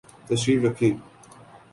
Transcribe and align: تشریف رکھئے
تشریف 0.27 0.59
رکھئے 0.65 0.89